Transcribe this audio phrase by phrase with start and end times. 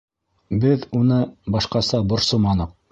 [0.63, 1.21] Беҙ уны
[1.57, 2.79] башҡаса борсоманыҡ.